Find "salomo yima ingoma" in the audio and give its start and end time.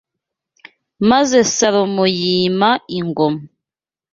1.55-3.41